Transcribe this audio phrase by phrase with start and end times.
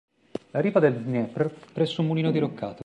[0.49, 2.79] La riva del Dnepr presso un mulino diroccato.